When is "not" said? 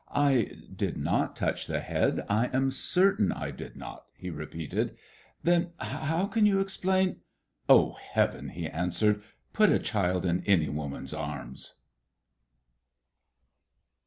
0.97-1.35, 3.75-4.05